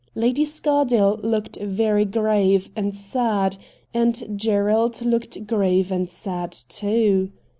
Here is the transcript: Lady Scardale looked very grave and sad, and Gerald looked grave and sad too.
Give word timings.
Lady 0.15 0.43
Scardale 0.45 1.19
looked 1.21 1.57
very 1.59 2.05
grave 2.05 2.71
and 2.75 2.95
sad, 2.95 3.57
and 3.93 4.23
Gerald 4.35 5.05
looked 5.05 5.45
grave 5.45 5.91
and 5.91 6.09
sad 6.09 6.51
too. 6.53 7.31